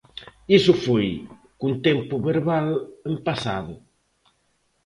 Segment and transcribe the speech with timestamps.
[0.57, 1.07] Iso foi,
[1.59, 2.67] cun tempo verbal
[3.09, 3.73] en pasado.